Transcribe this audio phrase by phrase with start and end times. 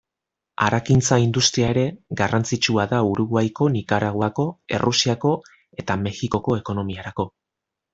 [0.67, 1.83] Harakintza-industria ere
[2.23, 4.49] garrantzitsua da Uruguaiko, Nikaraguako,
[4.81, 5.39] Errusiako
[5.85, 7.33] eta Mexikoko ekonomiarako.